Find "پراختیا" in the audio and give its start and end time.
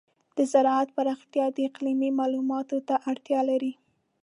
0.97-1.45